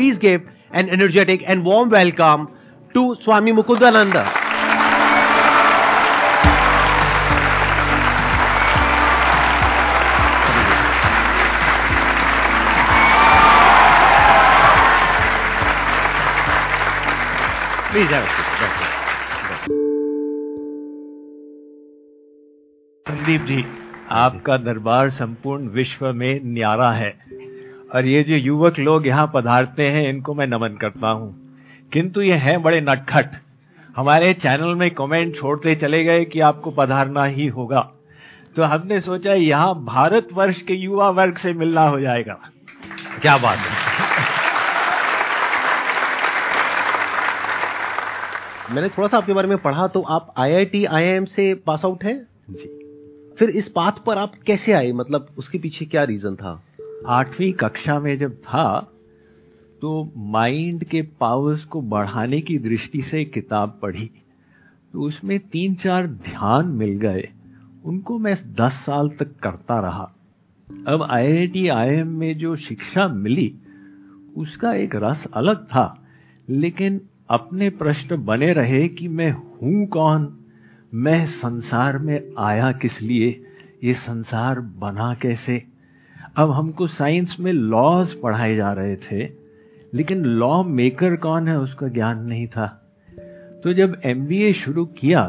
[0.00, 0.40] please give
[0.72, 2.48] an energetic and warm welcome
[2.94, 4.22] to Swami Mukundananda.
[17.90, 18.96] Please have a seat.
[23.06, 23.64] Sandeep ji
[24.10, 27.10] आपका दरबार संपूर्ण विश्व में न्यारा है
[27.94, 31.56] और ये जो युवक लोग यहाँ पधारते हैं इनको मैं नमन करता हूँ।
[31.92, 33.26] किंतु ये हैं बड़े नटखट।
[33.96, 37.92] हमारे चैनल में कमेंट छोड़ते चले गए कि आपको पधारना ही होगा।
[38.56, 42.40] तो हमने सोचा यहाँ भारत वर्ष के युवा वर्ग से मिलना हो जाएगा।
[43.22, 43.90] क्या बात है।
[48.74, 52.26] मैंने थोड़ा सा आपके बारे में पढ़ा तो आप आईआईटी आईआईएम से पास आउट हैं?
[52.50, 52.76] जी।
[53.38, 54.92] फिर इस पाथ पर आप कैसे आए?
[54.92, 56.62] मतलब उसके पीछे क्या रीजन था?
[57.06, 58.92] आठवीं कक्षा में जब था
[59.80, 64.10] तो माइंड के पावर्स को बढ़ाने की दृष्टि से किताब पढ़ी।
[64.92, 67.28] तो उसमें तीन चार ध्यान मिल गए।
[67.84, 70.12] उनको मैं दस साल तक करता रहा।
[70.86, 73.54] अब आईआईटी आईएम में जो शिक्षा मिली,
[74.36, 76.06] उसका एक रस अलग था।
[76.48, 80.38] लेकिन अपने प्रश्न बने रहे कि मैं हूँ कौन?
[80.94, 83.44] मैं संसार में आया किस लिए?
[83.84, 85.69] ये संसार बना कैसे?
[86.36, 89.28] अब हमको साइंस में लॉज पढ़ाए जा रहे थे,
[89.94, 92.66] लेकिन लॉ मेकर कौन है उसका ज्ञान नहीं था।
[93.64, 95.24] तो जब एमबीए शुरू किया,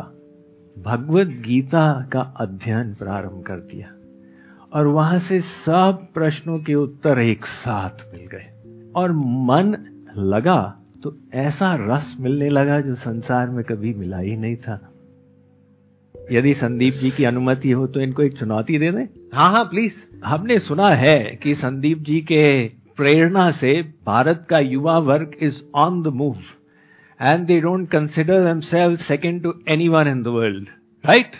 [0.76, 3.92] भगवत गीता का अध्ययन प्रारंभ कर दिया,
[4.74, 8.48] और वहाँ से सब प्रश्नों के उत्तर एक साथ मिल गए,
[8.96, 9.76] और मन
[10.18, 10.62] लगा
[11.04, 14.80] तो ऐसा रस मिलने लगा जो संसार में कभी मिला ही नहीं था।
[16.32, 19.94] यदि संदीप जी की अनुमति हो तो इनको एक चुनौती दे दें। हाँ हाँ प्लीज़
[20.26, 26.02] हमने सुना है कि संदीप जी के प्रेरणा से भारत का युवा वर्ग is on
[26.04, 26.36] the move
[27.20, 30.68] and they don't consider themselves second to anyone in the world
[31.04, 31.36] right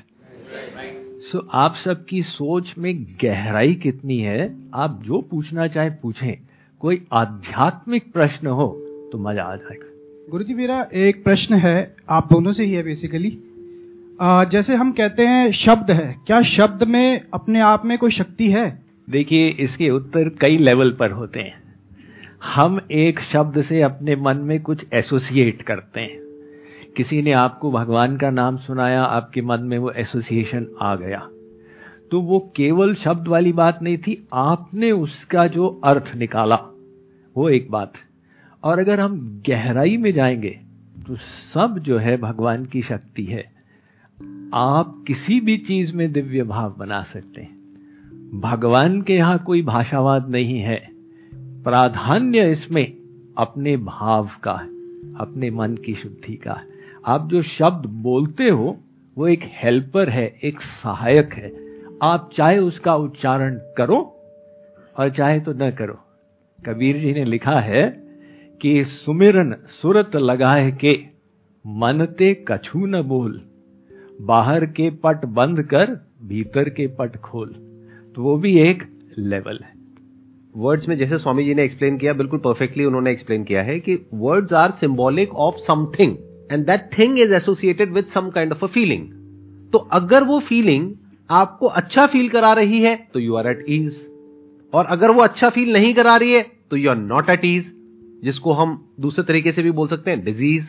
[1.32, 2.94] so आप सबकी सोच में
[3.24, 6.34] गहराई कितनी है आप जो पूछना चाहे पूछें।
[6.82, 8.68] कोई आध्यात्मिक प्रश्न हो
[9.12, 9.88] तो मज़ा आ जाएगा।
[10.32, 13.30] गुरुजी मेरा एक प्रश्न है आप दोनों से ही है बेसिकली
[14.24, 18.82] जैसे हम कहते हैं शब्द है, क्या शब्द में, अपने आप में कोई शक्ति है?
[19.10, 21.64] देखिए, इसके उत्तर कई लेवल पर होते हैं।
[22.56, 26.20] हम एक शब्द से अपने मन में कुछ एसोसिएट करते हैं।
[26.98, 31.28] किसी ने आपको भगवान का नाम सुनाया, आपके मन में वो एसोसिएशन आ गया।
[32.12, 36.60] तो वो केवल शब्द वाली बात नहीं थी, आपने उसका जो अर्थ निकाला,
[37.38, 37.94] वो एक बात।
[38.64, 40.60] और अगर हम गहराई में जाएँगे
[41.08, 41.16] तो
[41.54, 43.61] सब जो है भगवान की शक्ति है।
[44.54, 47.58] आप किसी भी चीज़ में दिव्य भाव बना सकते हैं।
[48.40, 50.90] भगवान के यहाँ कोई भाषावाद नहीं है।
[51.36, 52.94] प्राधान्य इसमें
[53.38, 54.68] अपने भाव का है,
[55.16, 56.66] अपने मन की शुद्धि का है।
[57.06, 58.78] आप जो शब्द बोलते हो,
[59.18, 61.52] वो एक हेल्पर है, एक सहायक है।
[62.04, 64.16] आप चाहे उसका उच्चारण करो
[64.98, 66.00] और चाहे तो न करो।
[66.66, 68.04] कबीर जी ने लिखा है
[68.62, 71.00] कि सुमिरन सुरत लगाए के
[71.68, 73.42] मनते कछू न बोल।
[74.26, 75.86] बाहर के पट बंद कर,
[76.24, 77.50] भीतर के पट खोल।
[78.16, 78.84] तो वो भी एक
[79.18, 79.74] लेवल है।
[80.56, 83.98] वर्ड्स में जैसे स्वामी जी ने एक्सप्लेन किया, बिल्कुल परफेक्टली उन्होंने एक्सप्लेन किया है कि
[84.14, 86.18] words are symbolic of something
[86.52, 89.08] and that thing is associated with some kind of a feeling
[89.72, 90.94] तो अगर वो फीलिंग
[91.30, 94.08] आपको अच्छा फील करा रही है तो यू आर एट ईज
[94.74, 97.72] और अगर वो अच्छा फील नहीं करा रही है तो you are not at ease
[98.24, 100.68] जिसको हम दूसरे तरीके से भी बोल सकते हैं डिज़ीज़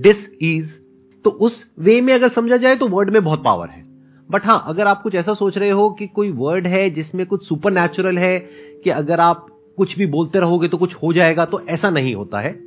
[0.00, 0.83] डिस ईज
[1.24, 3.82] तो उस वे में अगर समझा जाए तो वर्ड में बहुत पावर है।
[4.30, 7.48] बट हाँ, अगर आप कुछ ऐसा सोच रहे हो कि कोई वर्ड है जिसमें कुछ
[7.48, 7.78] सुपर
[8.18, 8.38] है
[8.84, 9.46] कि अगर आप
[9.76, 12.58] कुछ भी बोलते रहोगे तो कुछ हो जाएगा तो ऐसा नहीं होता है।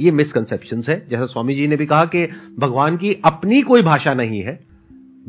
[0.00, 2.26] ये मिसकंसेप्शन है। जैसा स्वामी जी ने भी कहा कि
[2.58, 4.64] भगवान की अपनी कोई भाषा नहीं है।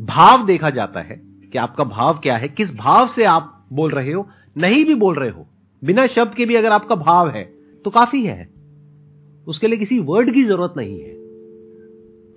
[0.00, 1.20] भाव देखा जाता है
[1.52, 5.14] कि आपका भाव क्या है, किस भाव से आप बोल रहे हो, नहीं भी बोल
[5.14, 5.46] रहे हो।
[5.84, 7.44] बिना शब्द के भी अगर आपका भाव है
[7.84, 8.48] तो काफ़ी है।
[9.46, 11.15] उसके लिए किसी वर्ड की ज़रूरत नहीं है।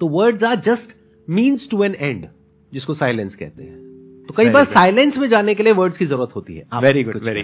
[0.01, 0.95] तो words are just
[1.27, 2.25] means to an end
[2.73, 3.77] जिसको साइलेंस कहते हैं।
[4.25, 7.23] तो कई बार साइलेंस में जाने के लिए वर्ड्स की ज़रूरत होती है। वेरी गुड
[7.23, 7.43] वेरी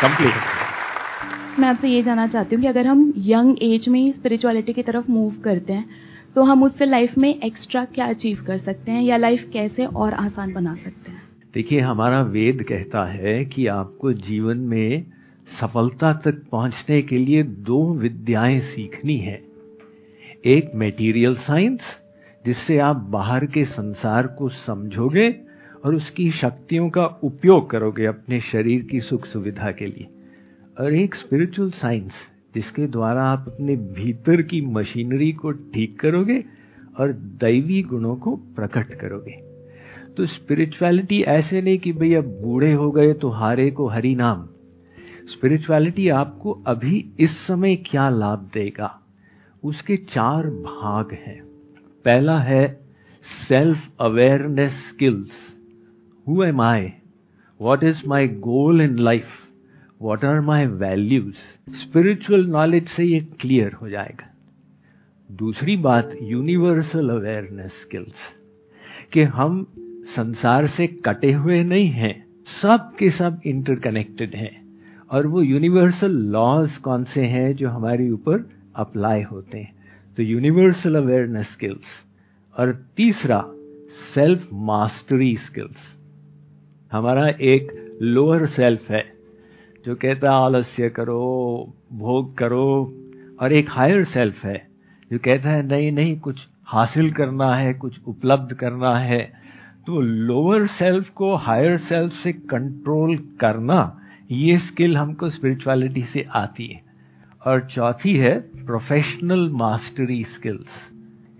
[0.00, 0.32] कंप्लीट
[1.58, 5.10] मैं आपसे ये जानना चाहती हूँ कि अगर हम यंग एज में स्पिरिचुअलिटी की तरफ़
[5.10, 5.84] मूव करते हैं
[6.34, 10.14] तो हम उससे लाइफ में एक्स्ट्रा क्या अचीव कर सकते हैं या लाइफ कैसे और
[10.14, 11.22] आसान बना सकते हैं?
[11.54, 15.04] देखिए हमारा वेद कहता है कि आपको जीवन में
[15.60, 19.42] सफलता तक पहुँचने के लिए दो विद्याएँ सीखनी है।
[20.44, 21.80] एक मेटीरियल साइंस
[22.46, 25.40] जिससे आप बाहर के संसार को समझोगे
[25.84, 30.08] और उसकी शक्तियों का उपयोग करोगे अपने शरीर की सुख सुविधा के लिए।
[30.80, 32.12] और एक स्पिरिचुअल साइंस
[32.54, 36.44] जिसके द्वारा आप अपने भीतर की मशीनरी को ठीक करोगे
[36.98, 39.42] और दैवी गुणों को प्रकट करोगे।
[40.16, 44.48] तो स्पिरिचुअलिटी ऐसे नहीं कि भैया बूढ़े हो गए तो हारे को हरि नाम।
[45.30, 49.00] स्पिरिचुअलिटी आपको अभी इस समय क्या लाभ देगा?
[49.64, 51.40] उसके चार भाग हैं।
[52.04, 52.80] पहला है
[53.48, 55.30] self awareness skills
[56.28, 56.90] who am I
[57.60, 59.26] what is my goal in life
[60.02, 64.30] what are my values spiritual knowledge से ये क्लियर हो जाएगा।
[65.32, 68.32] दूसरी बात यूनिवर्सल अवेयरनेस स्किल्स
[69.12, 69.66] कि हम
[70.16, 72.26] संसार से कटे हुए नहीं हैं,
[72.62, 74.63] सब के सब इंटरकनेक्टेड हैं।
[75.14, 79.74] और वो यूनिवर्सल लॉज कौन से हैं जो हमारे ऊपर अप्लाई होते हैं?
[80.16, 81.84] तो यूनिवर्सल अवेयरनेस स्किल्स
[82.58, 83.44] और तीसरा
[84.14, 85.76] सेल्फ मास्टरी स्किल्स
[86.92, 89.04] हमारा एक लोअर सेल्फ है
[89.86, 92.94] जो कहता है, आलस्य करो, भोग करो।
[93.40, 94.66] और एक हायर सेल्फ है
[95.12, 99.32] जो कहता है, नहीं नहीं, कुछ हासिल करना है, कुछ उपलब्ध करना है।
[99.86, 106.66] तो लोअर सेल्फ को हायर सेल्फ से कंट्रोल करना ये स्किल हमको स्पिरिचुअलिटी से आती
[106.66, 106.82] है।
[107.46, 110.90] और चौथी है प्रोफेशनल मास्टरी स्किल्स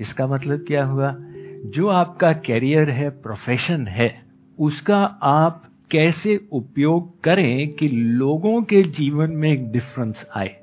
[0.00, 1.16] इसका मतलब क्या हुआ?
[1.64, 4.22] जो आपका कैरियर है प्रोफेशन है,
[4.58, 10.56] उसका आप कैसे उपयोग करें कि लोगों के जीवन में एक डिफरेंस आए।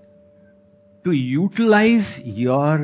[1.06, 2.77] To utilize your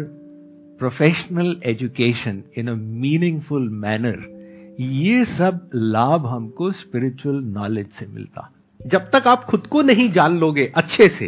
[0.80, 4.38] professional education in a meaningful manner
[4.80, 10.38] ये सब लाभ हमको स्पिरिचुअल नॉलेज से मिलता। जब तक आप खुद को नहीं जान
[10.40, 11.28] लोगे अच्छे से,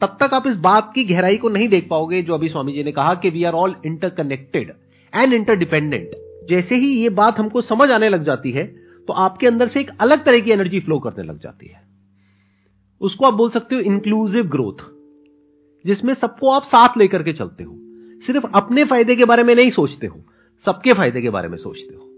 [0.00, 2.84] तब तक आप इस बात की गहराई को नहीं देख पाओगे जो अभी स्वामी जी
[2.84, 4.72] ने कहा कि we are all interconnected
[5.12, 6.10] and interdependent
[6.48, 8.66] जैसे ही ये बात हमको समझ आने लग जाती है
[9.08, 11.82] तो आपके अंदर से एक अलग तरह की एनर्जी फ्लो करने लग जाती है।
[13.00, 14.84] उसको आप बोल सकते हो इंक्लूसिव ग्रोथ
[15.84, 17.78] जिसमें सबको आप साथ लेकर के चलते हो।
[18.26, 20.20] सिर्फ़ अपने फ़ायदे के बारे में नहीं सोचते हो,
[20.64, 22.08] सबके फ़ायदे के बारे में सोचते हो।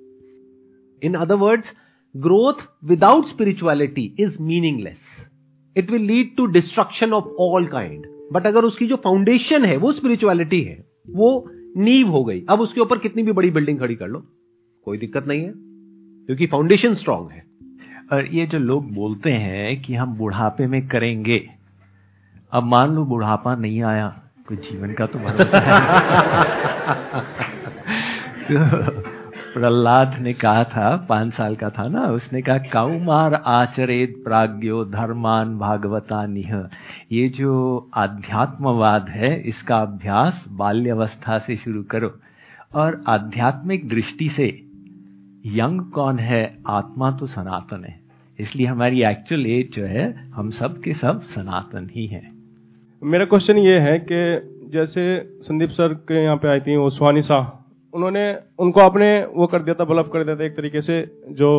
[1.02, 1.72] In other words
[2.22, 2.54] growth
[2.84, 4.98] without spirituality is meaningless
[5.76, 9.92] it will lead to destruction of all kind but अगर उसकी जो फाउंडेशन है वो
[9.92, 14.08] स्पिरिचुअलिटी है वो नींव हो गई अब उसके ऊपर कितनी भी बड़ी बिल्डिंग खड़ी कर
[14.08, 14.26] लो
[14.84, 17.46] कोई दिक्कत नहीं है क्योंकि फाउंडेशन स्ट्रांग है।
[18.12, 21.50] और ये जो लोग बोलते हैं कि हम बुढ़ापे में करेंगे
[22.52, 25.86] अब मान लो बुढ़ापा नहीं आया कोई जीवन का तो भरोसा है।
[29.02, 29.05] तो
[29.56, 35.58] प्रहलाद ने कहा था, पाँच साल का था ना, उसने कहा, कौमार आचरेत प्राग्यो धर्मान
[35.58, 36.68] भागवता निह।
[37.12, 42.14] ये जो आध्यात्मवाद है, इसका अभ्यास बाल्यावस्था से शुरू करो।
[42.74, 44.62] और आध्यात्मिक दृष्टि से,
[45.46, 46.58] यंग कौन है?
[46.66, 48.00] आत्मा तो सनातन है।
[48.40, 52.32] इसलिए हमारी एक्चुअल एज जो है, हम सब के सब सनातन ही है।
[53.02, 57.22] मेरा क्वेश्चन ये है कि जैसे संदीप सर के यहाँ पे आई थी वो सुहानी
[57.22, 57.62] शाह
[57.94, 58.24] उन्होंने
[58.58, 61.00] उनको आपने वो कर दिया था बल्ब कर दिया था एक तरीके से
[61.30, 61.50] जो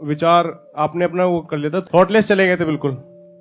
[0.00, 0.46] विचार
[0.76, 2.90] आपने अपना वो कर लिया था थॉटलेस चले गए थे बिल्कुल।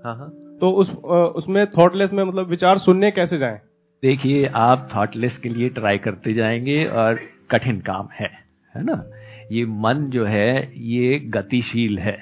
[0.06, 0.30] हाँ हाँ।
[0.62, 0.90] तो उस
[1.36, 3.60] उसमें थॉटलेस में मतलब विचार सुनने कैसे जाएँ?
[4.04, 7.20] देखिए आप थॉटलेस के लिए ट्राई करते जाएँगे और
[7.52, 8.30] कठिन काम है
[8.76, 9.04] है ना?
[9.52, 12.18] ये मन जो है ये गतिशील है।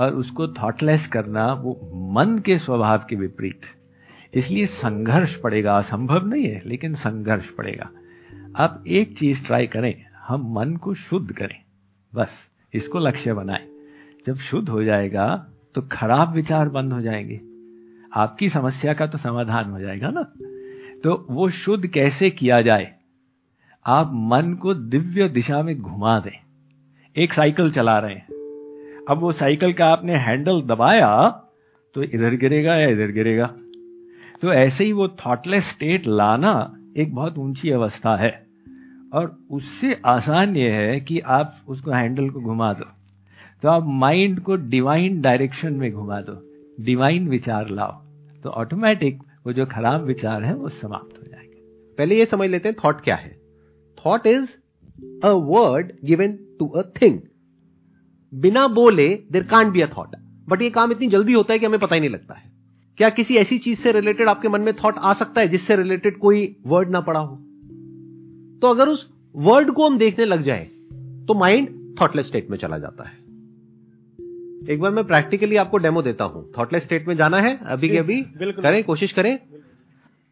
[0.00, 1.72] और उसको थॉटलेस करना वो
[2.12, 3.60] मन के स्वभाव के विपरीत।
[4.34, 7.90] इसलिए संघर्ष पड़ेगा असंभव नहीं है लेकिन संघर्ष पड़ेगा।
[8.56, 11.62] आप एक चीज़ ट्राई करें। हम मन को शुद्ध करें।
[12.14, 12.28] बस,
[12.74, 13.68] इसको लक्ष्य बनाएँ।
[14.26, 17.40] जब शुद्ध हो जाएगा तो खराब विचार बंद हो जाएँगे।
[18.14, 20.22] आपकी समस्या का तो समाधान हो जाएगा ना?
[21.04, 22.94] तो वो शुद्ध कैसे किया जाए?
[23.86, 26.40] आप मन को दिव्य दिशा में घुमा दें।
[27.16, 28.26] एक साइकिल चला रहे हैं।
[29.10, 31.30] अब वो साइकिल का आपने हैंडल दबाया
[31.94, 33.46] तो इधर गिरेगा या इधर गिरेगा।
[34.42, 38.46] तो ऐसे ही वो थॉटलेस स्टेट लाना एक बहुत ऊँची अवस्था है।
[39.14, 42.84] और उससे आसान ये है कि आप उसको हैंडल को घुमा दो।
[43.62, 46.48] तो आप माइंड को डिवाइन डायरेक्शन में घुमा दो।
[46.84, 47.92] डिवाइन विचार लाओ।
[48.42, 51.56] तो ऑटोमेटिक वो जो खराब विचार है वो समाप्त हो जाएँगे।
[51.98, 53.36] पहले ये समझ लेते हैं थॉट क्या है।
[54.06, 54.48] Thought is
[55.24, 57.20] a word given to a thing
[58.34, 60.08] बिना बोले there can't be a thought
[60.48, 62.51] but ये काम इतनी जल्दी होता है कि हमें पता ही नहीं लगता है।
[62.98, 66.18] क्या किसी ऐसी चीज़ से रिलेटेड आपके मन में थॉट आ सकता है जिससे रिलेटेड
[66.18, 67.36] कोई वर्ड ना पड़ा हो?
[68.62, 70.64] तो अगर उस वर्ड को हम देखने लग जाए
[71.28, 71.68] तो माइंड
[72.00, 73.16] थॉटलेस स्टेट में चला जाता है।
[74.70, 77.98] एक बार मैं प्रैक्टिकली आपको डेमो देता हूँ। थॉटलेस स्टेट में जाना है अभी के
[77.98, 79.38] अभी करें कोशिश करें।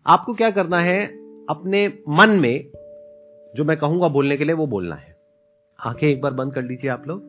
[0.06, 1.06] आपको क्या करना है
[1.50, 2.66] अपने मन में
[3.56, 5.16] जो मैं कहूँगा बोलने के लिए वो बोलना है।
[5.78, 7.28] आँखें एक बार बंद कर लीजिए आप लोग।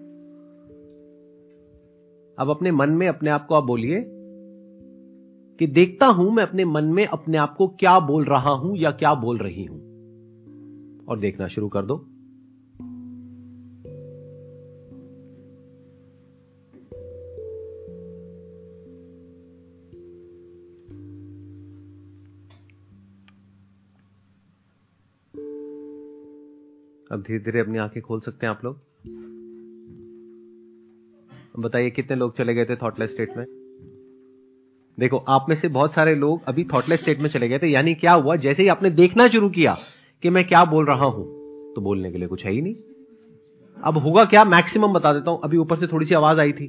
[2.37, 4.17] अब अपने मन में अपने आप को आप बोलिए।
[5.59, 8.91] कि देखता हूँ मैं अपने मन में अपने आप को क्या बोल रहा हूँ या
[8.91, 9.91] क्या बोल रही हूँ।
[11.05, 11.95] और देखना शुरू कर दो।
[27.11, 28.79] अब धीरे धीरे अपनी आँखें खोल सकते हैं आप लोग।
[31.59, 33.60] बताइए, कितने लोग चले गए थे थॉटलेस स्टेट में?
[35.01, 37.93] देखो आप में से बहुत सारे लोग अभी थॉटलेस स्टेट में चले गए थे। यानी
[37.95, 38.35] क्या हुआ?
[38.35, 39.77] जैसे ही आपने देखना शुरू किया
[40.23, 41.23] कि मैं क्या बोल रहा हूँ
[41.75, 42.75] तो बोलने के लिए कुछ है ही नहीं।
[43.77, 44.43] अब होगा क्या?
[44.45, 46.67] मैक्सिमम बता देता हूँ। अभी ऊपर से थोड़ी सी आवाज़ आई थी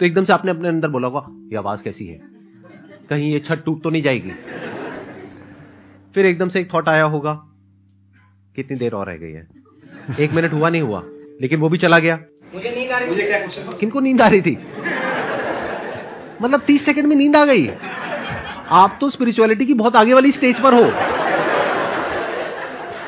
[0.00, 2.20] तो एकदम से आपने अपने अंदर बोला होगा ये आवाज़ कैसी है?
[3.10, 4.30] कहीं ये छत टूट तो नहीं जाएगी?
[6.14, 7.32] फिर एकदम से एक थॉट आया होगा
[8.56, 9.46] कितनी देर और रह गई है?
[10.20, 11.02] एक मिनट हुआ नहीं हुआ
[11.40, 12.18] लेकिन वो भी चला गया।
[12.54, 14.56] मुझे नींद आ रही थी। किनको नींद आ रही थी?
[16.42, 17.68] मतलब तीस सेकंड में नींद आ गई।
[18.78, 20.84] आप तो स्पिरिचुअलिटी की बहुत आगे वाली स्टेज पर हो।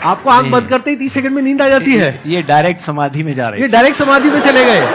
[0.08, 3.22] आपको आँख बंद करते ही तीस सेकंड में नींद आ जाती है। ये डायरेक्ट समाधि
[3.22, 4.86] में जा रहे ये डायरेक्ट समाधि में चले गए।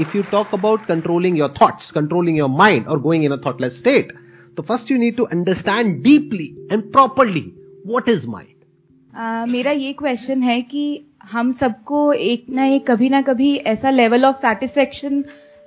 [0.00, 3.78] If you talk about controlling your thought controlling your mind और going in a thoughtless
[3.78, 4.12] state
[4.56, 7.52] तो first you need to understand deeply and properly
[7.86, 13.20] what is mind मेरा ये क्वेश्चन है कि हम सबको एक ना एक, कभी ना
[13.22, 15.22] कभी ऐसा लेवल ऑफ़ सेटिस्फेक्शन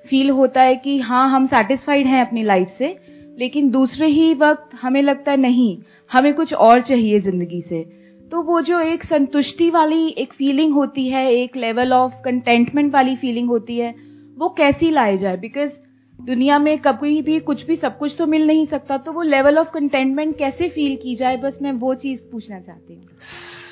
[0.06, 2.96] फील होता है कि हाँ हम सेटिस्फाइड हैं अपनी लाइफ से,
[3.39, 5.77] लेकिन दूसरे ही वक्त हमें लगता है नहीं,
[6.12, 7.84] हमें कुछ और चाहिए ज़िंदगी से।
[8.32, 13.15] तो वो जो एक संतुष्टि वाली एक फीलिंग होती है, एक लेवल ऑफ़ कंटेंटमेंट वाली
[13.15, 13.94] फीलिंग होती है,
[14.38, 15.38] वो कैसी लाई जाए?
[15.38, 15.72] बिकॉज़
[16.20, 19.58] दुनिया में कभी भी कुछ भी सब कुछ तो मिल नहीं सकता तो वो लेवल
[19.58, 21.38] ऑफ़ कंटेंटमेंट कैसे फील की जाए?
[21.38, 23.08] बस मैं वो चीज़ पूछना चाहती हूँ।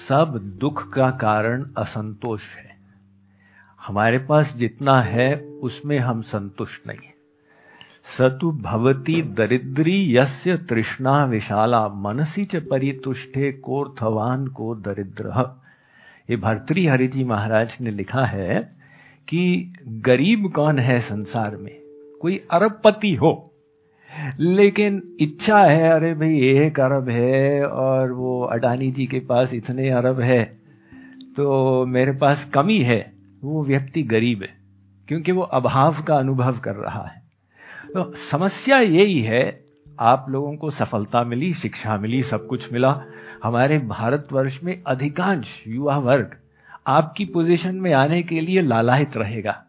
[0.10, 2.76] सब दुख का कारण असंतोष है।
[3.88, 6.98] हमारे पास जितना है, उसमें हम संतुष्ट नहीं
[8.18, 15.58] सतु भवती दरिद्री यस्य तृष्णा विशाला, मनसी च परितुष्टे कोर्थवान को दरिद्र।
[16.30, 18.76] ये भर्तृ हरिजी महाराज ने लिखा है
[19.28, 21.80] कि गरीब कौन है संसार में?
[22.22, 23.49] कोई अरबपति हो।
[24.40, 29.90] लेकिन इच्छा है, अरे भाई एक अरब है और वो अडानी जी के पास इतने
[29.90, 30.44] अरब है
[31.38, 33.00] तो मेरे पास कमी है।
[33.44, 34.50] वो व्यक्ति गरीब है,
[35.08, 37.22] क्योंकि वो अभाव का अनुभव कर रहा है।
[37.94, 39.44] तो समस्या यही है,
[40.00, 43.02] आप लोगों को सफलता मिली, शिक्षा मिली, सब कुछ मिला।
[43.44, 46.36] हमारे भारतवर्ष में अधिकांश युवा वर्ग
[46.88, 49.64] आपकी पोजीशन में आने के लिए लालायित रहेगा।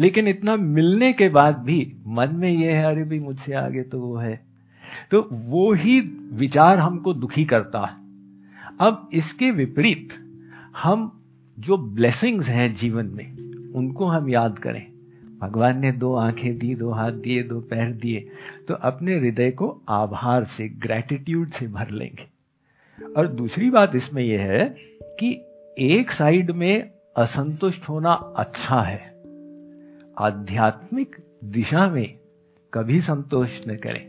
[0.00, 4.00] लेकिन इतना मिलने के बाद भी मन में यह है, अरे भाई मुझसे आगे तो
[4.00, 4.40] वो है।
[5.10, 6.00] तो वो ही
[6.32, 7.96] विचार हमको दुखी करता है।
[8.80, 10.08] अब इसके विपरीत
[10.76, 11.12] हम
[11.58, 14.86] जो ब्लेसिंग्स हैं जीवन में, उनको हम याद करें।
[15.40, 18.28] भगवान ने दो आँखें दी, दो हाथ दिए, दो पैर दिए
[18.68, 22.26] तो अपने हृदय को आभार से ग्रेटिट्यूड से भर लेंगे।
[23.16, 24.64] और दूसरी बात इसमें यह है
[25.20, 25.40] कि
[25.78, 29.07] एक साइड में असंतुष्ट होना अच्छा है।
[30.20, 32.18] आध्यात्मिक दिशा में
[32.74, 34.06] कभी संतोष न करें।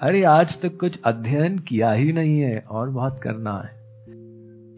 [0.00, 3.70] अरे, आज तक कुछ अध्ययन किया ही नहीं है और बहुत करना है।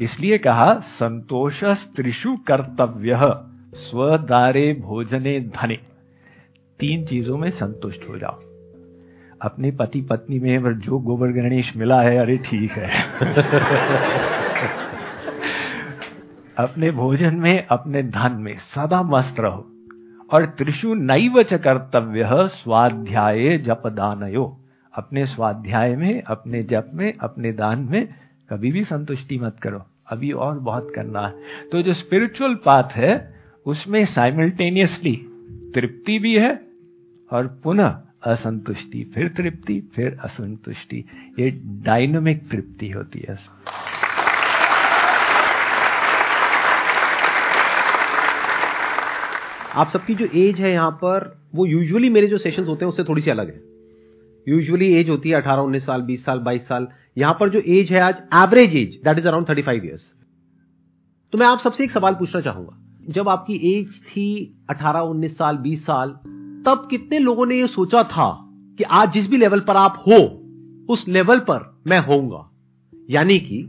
[0.01, 3.21] इसलिए कहा संतोष त्रिशु कर्तव्य,
[3.77, 5.77] स्वदारे भोजने धने।
[6.81, 8.41] तीन चीज़ों में संतुष्ट हो जाओ।
[9.43, 13.03] अपने पति पत्नी में जो गोबर गणेश मिला है, अरे ठीक है।
[16.59, 19.77] अपने भोजन में, अपने धन में सदा मस्त रहो।
[20.33, 24.57] और त्रिशु नैव च कर्तव्य स्वाध्याय जप दानयो
[24.95, 28.09] अपने स्वाध्याय में, अपने जप में, अपने दान में
[28.51, 31.35] कभी भी संतुष्टि मत करो। अभी और बहुत करना है।
[31.73, 33.35] तो जो स्पिरिचुअल पाथ है,
[33.67, 35.17] उसमें साइमल्टेनियसली
[35.75, 36.61] तृप्ति भी है
[37.33, 41.05] और पुनः असंतुष्टि, फिर तृप्ति, फिर असंतुष्टि।
[41.39, 43.39] ये डायनामिक तृप्ति होती है।
[49.75, 53.05] आप सबकी जो एज है यहाँ पर, वो यूजुअली मेरे जो सेशंस होते हैं उससे
[53.05, 53.61] थोड़ी सी अलग है।
[54.47, 57.93] यूजुअली एज होती है अठारह, उन्नीस साल, बीस साल, बाईस साल। यहाँ पर जो एज
[57.93, 60.15] है आज average age that is around thirty five years
[61.33, 62.77] तो मैं आप सबसे एक सवाल पूछना चाहूँगा।
[63.09, 66.11] जब आपकी एज थी अठारह, उन्नीस साल, बीस साल,
[66.67, 68.31] तब कितने लोगों ने यह सोचा था
[68.79, 70.19] कि आज जिस भी लेवल पर आप हो,
[70.89, 72.49] उस लेवल पर मैं होऊँगा?
[73.11, 73.63] यानी कि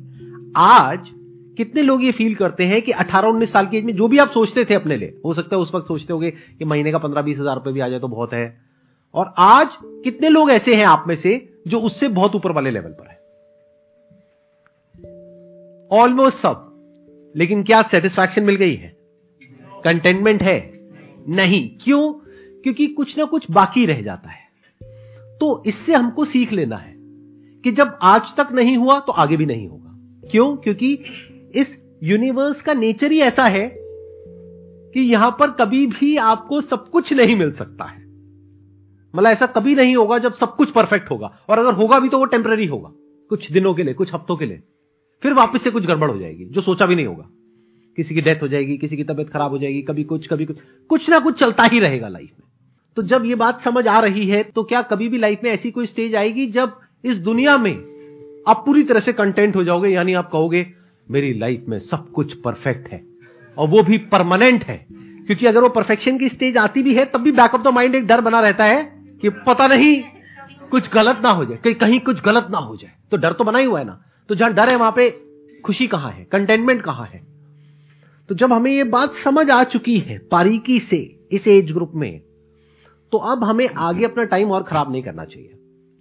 [0.58, 1.10] आज
[1.58, 4.30] कितने लोग ये फील करते हैं कि 18-19 साल की एज में जो भी आप
[4.30, 7.22] सोचते थे अपने लिए, हो सकता है उस वक्त सोचते होगे कि महीने का पंद्रह
[7.22, 8.62] बीस हज़ार रुपए भी आ जाए तो बहुत है।
[9.16, 12.92] और आज कितने लोग ऐसे हैं आप में से जो उससे बहुत ऊपर वाले लेवल
[12.92, 13.20] पर है?
[15.92, 16.68] ऑलमोस्ट सब।
[17.36, 18.98] लेकिन क्या सेटिस्फैक्शन मिल गई है?
[19.84, 20.60] कंटेनमेंट है?
[21.30, 22.14] नहीं। क्यों?
[22.64, 24.40] क्योंकि कुछ ना कुछ बाकी रह जाता है।
[25.40, 26.94] तो इससे हमको सीख लेना है
[27.64, 30.56] कि जब आज तक नहीं हुआ तो आगे भी नहीं होगा। क्यों?
[30.58, 30.98] क्योंकि
[31.56, 33.76] इस यूनिवर्स का नेचर ही ऐसा है
[34.94, 38.02] कि यहाँ पर कभी भी आपको सब कुछ नहीं मिल सकता है।
[39.16, 42.18] मतलब ऐसा कभी नहीं होगा जब सब कुछ परफेक्ट होगा। और अगर होगा भी तो
[42.18, 42.92] वो टेम्पररी होगा।
[43.30, 44.62] कुछ दिनों के लिए, कुछ हफ्तों के लिए।
[45.24, 47.30] फिर वापस से कुछ गड़बड़ हो जाएगी, जो सोचा भी नहीं होगा।
[47.98, 50.58] किसी की डेथ हो जाएगी, किसी की तबीयत खराब हो जाएगी, कभी कुछ कभी कुछ।
[50.90, 52.48] कुछ ना कुछ चलता ही रहेगा लाइफ में।
[52.98, 55.72] तो जब ये बात समझ आ रही है तो क्या कभी भी लाइफ में ऐसी
[55.72, 60.14] कोई स्टेज आएगी जब इस दुनिया में आप पूरी तरह से कंटेंट हो जाओगे, यानी
[60.14, 60.66] आप कहोगे
[61.12, 63.04] मेरी लाइफ में सब कुछ परफेक्ट है।
[63.58, 67.20] और वो भी परमानेंट है। क्योंकि अगर वो परफेक्शन की स्टेज आती भी है, तब
[67.20, 68.84] भी बैक ऑफ़ द माइंड एक डर बना रहता है
[69.22, 70.04] कि पता नहीं,
[70.72, 73.44] कुछ गलत ना हो जाए, कहीं कहीं कुछ गलत ना हो जाए। तो डर तो
[73.44, 75.22] बना ही हुआ है ना। तो जहाँ डर है, वहाँ पे
[75.66, 76.26] खुशी कहाँ है?
[76.26, 77.24] कंटेनमेंट कहाँ है?
[78.30, 82.22] तो जब हमें ये बात समझ आ चुकी है बारीकी से इस एज ग्रुप में
[83.12, 85.54] तो अब हमें आगे अपना टाइम और खराब नहीं करना चाहिए।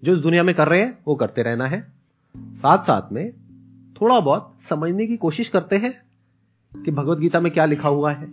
[0.04, 1.92] जो इस दुनिया में कर रहे हैं, वो करते रहना है।
[2.36, 3.32] साथ साथ में
[4.00, 5.92] थोड़ा बहुत समझने की कोशिश करते हैं
[6.72, 8.26] कि भगवत गीता में क्या लिखा हुआ है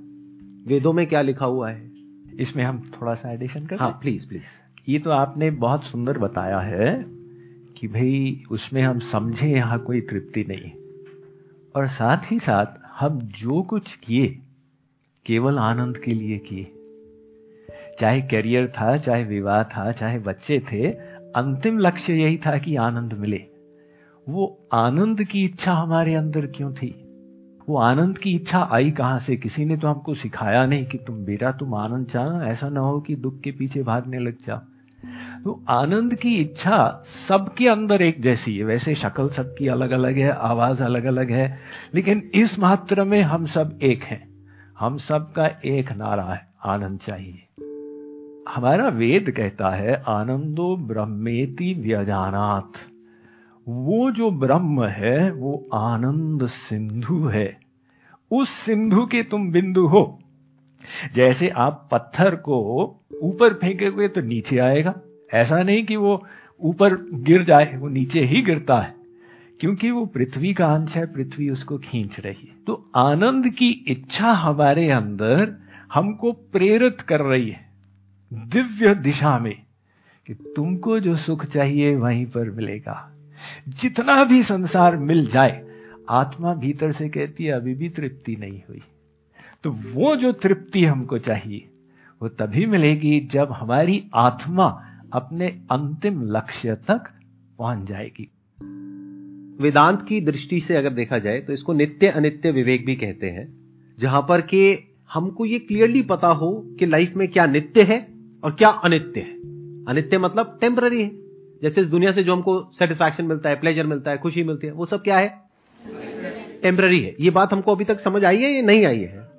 [0.68, 1.92] वेदों में क्या लिखा हुआ है।
[2.40, 6.60] इसमें हम थोड़ा सा एडिशन करें हाँ प्लीज़ प्लीज़ ये तो आपने बहुत सुंदर बताया
[6.60, 7.06] है
[7.78, 10.72] कि भाई उसमें हम समझे यहाँ कोई तृप्ति नहीं।
[11.76, 14.28] और साथ ही साथ हम जो कुछ किए
[15.26, 16.72] केवल आनंद के लिए किए।
[18.00, 20.88] चाहे करियर था चाहे विवाह था चाहे बच्चे थे
[21.36, 23.46] अंतिम लक्ष्य यही था कि आनंद मिले।
[24.30, 27.04] वो आनंद की इच्छा हमारे अंदर क्यों थी?
[27.70, 29.38] वो आनंद की इच्छा आई कहाँ से?
[29.38, 33.02] किसी ने तो हमको सिखाया नहीं कि तुम बेटा, तुम आनंद चाहो, ऐसा ना हो
[33.02, 34.60] कि दुख के पीछे भागने लग जाओ।
[35.44, 40.30] तो आनंद की इच्छा सबके अंदर एक जैसी है। वैसे शक्ल सबकी अलग अलग है,
[40.30, 41.60] आवाज़ अलग अलग है,
[41.96, 44.30] लेकिन इस मात्र में हम सब एक हैं।
[44.80, 47.44] हम सबका एक नारा है, आनंद चाहिए।
[48.56, 52.97] हमारा वेद कहता है, आनंदो ब्रह्मेति व्यजानात।
[53.68, 57.60] वो जो ब्रह्म है, वो आनंद सिंधु है।
[58.32, 60.20] उस सिंधु के तुम बिंदु हो।
[61.16, 62.62] जैसे आप पत्थर को
[63.22, 64.96] ऊपर फेंके हुए तो नीचे आएगा।
[65.34, 66.28] ऐसा नहीं कि वो
[66.62, 68.94] ऊपर गिर जाए, वो नीचे ही गिरता है।
[69.60, 74.32] क्योंकि वो पृथ्वी का अंश है, पृथ्वी उसको खींच रही है। तो आनंद की इच्छा
[74.32, 75.56] हमारे अंदर
[75.94, 77.70] हमको प्रेरित कर रही है,
[78.34, 79.62] दिव्य दिशा में,
[80.28, 83.14] कि तुमको जो सुख चाहिए वहीं पर मिलेगा।
[83.70, 85.66] जितना भी संसार मिल जाए,
[86.10, 88.82] आत्मा भीतर से कहती है, अभी भी तृप्ति नहीं हुई।
[89.64, 91.68] तो वो जो तृप्ति हमको चाहिए,
[92.22, 94.68] वो तभी मिलेगी जब हमारी आत्मा
[95.14, 97.12] अपने अंतिम लक्ष्य तक
[97.58, 98.32] पहुँच जाएगी।
[99.62, 103.48] वेदांत की दृष्टि से अगर देखा जाए तो इसको नित्य अनित्य विवेक भी कहते हैं,
[104.00, 108.08] जहाँ पर कि हमको ये क्लियरली पता हो कि लाइफ में क्या नित्य है
[108.44, 109.34] और क्या अनित्य है।
[109.86, 111.27] अनित्य मतलब टेम्पररी है।
[111.64, 114.74] जैसे इस दुनिया से जो हमको सेटिस्फैक्शन मिलता है प्लेजर मिलता है, खुशी मिलती है,
[114.74, 115.42] वो सब क्या है?
[116.62, 119.32] टेम्पररी है। ये बात हमको अभी तक समझ आई है या नहीं आई है?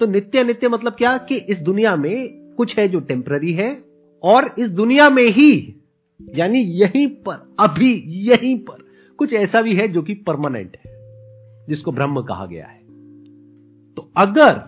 [0.00, 1.18] तो नित्य नित्य मतलब क्या?
[1.18, 3.84] कि इस दुनिया में कुछ है जो टेम्पररी है
[4.22, 5.76] और इस दुनिया में ही,
[6.34, 8.84] यानी यहीं पर, अभी यहीं पर
[9.18, 10.92] कुछ ऐसा भी है जो कि परमानेंट है,
[11.68, 12.80] जिसको ब्रह्म कहा गया है।
[13.94, 14.62] तो अगर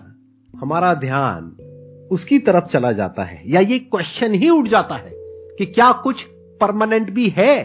[0.56, 1.64] हमारा ध्यान
[2.10, 5.10] उसकी तरफ़ चला जाता है या ये क्वेश्चन ही उठ जाता है
[5.58, 6.26] कि क्या कुछ
[6.60, 7.56] परमानेंट भी है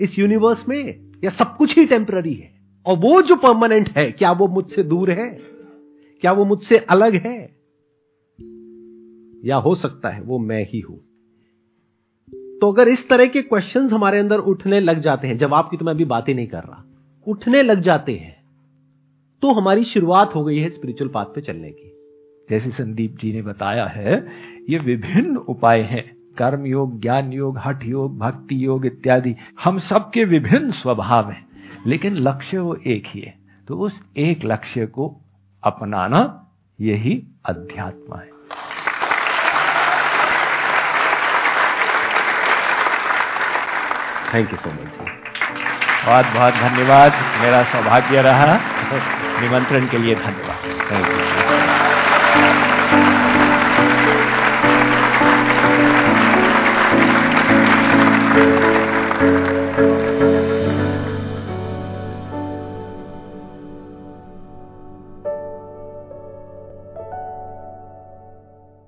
[0.00, 2.50] इस यूनिवर्स में, या सब कुछ ही टेम्पररी है?
[2.86, 5.28] और वो जो परमानेंट है, क्या वो मुझसे दूर है?
[6.22, 7.38] क्या वो मुझसे अलग है?
[9.44, 10.98] या हो सकता है वो मैं ही हूँ?
[12.60, 15.84] तो अगर इस तरह के क्वेश्चंस हमारे अंदर उठने लग जाते हैं जवाब की तो
[15.84, 16.84] मैं अभी बात ही नहीं कर रहा,
[17.26, 18.36] उठने लग जाते हैं
[19.42, 21.92] तो हमारी शुरुआत हो गई है स्पिरिचुअल पाथ पे चलने की।
[22.50, 24.14] जैसे संदीप जी ने बताया है,
[24.70, 30.24] ये विभिन्न उपाय हैं। कर्म योग ज्ञान योग हठ योग भक्ति योग इत्यादि हम सबके
[30.24, 31.46] विभिन्न स्वभाव हैं
[31.86, 33.34] लेकिन लक्ष्य वो एक ही है।
[33.68, 35.20] तो उस एक लक्ष्य को
[35.64, 36.46] अपनाना
[36.80, 38.28] यही अध्यात्म है।
[44.34, 45.04] Thank you so much sir
[46.06, 48.58] बहुत बहुत धन्यवाद। मेरा सौभाग्य रहा।
[49.40, 50.58] निमंत्रण के लिए धन्यवाद।
[50.92, 51.08] Thank
[52.62, 52.67] you